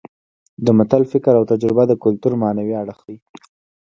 [0.65, 3.17] د متل فکر او تجربه د کولتور معنوي اړخ دی